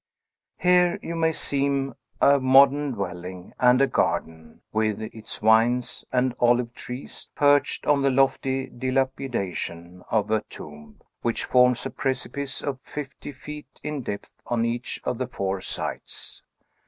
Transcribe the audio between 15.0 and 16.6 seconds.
of the four sides.